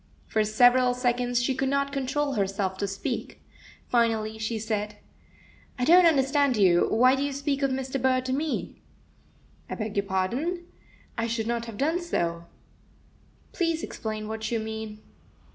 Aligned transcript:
For 0.25 0.43
several 0.43 0.95
seconds 0.95 1.43
she 1.43 1.53
could 1.53 1.69
not 1.69 1.91
control 1.93 2.33
herself 2.33 2.75
to 2.79 2.87
speak. 2.87 3.39
Finally, 3.87 4.39
she 4.39 4.57
said 4.57 4.95
"I 5.77 5.85
don't 5.85 6.07
understand 6.07 6.57
you. 6.57 6.87
Why 6.89 7.13
do 7.13 7.21
you 7.21 7.31
speak 7.31 7.61
of 7.61 7.69
Mr. 7.69 8.01
Burr 8.01 8.21
to 8.21 8.33
me?" 8.33 8.81
"I 9.69 9.75
beg 9.75 10.03
pardon. 10.07 10.63
I 11.19 11.27
should 11.27 11.45
not 11.45 11.65
have 11.65 11.77
done 11.77 12.01
so." 12.01 12.45
"Please 13.53 13.83
explain 13.83 14.27
what 14.27 14.51
you 14.51 14.57
mean. 14.59 15.03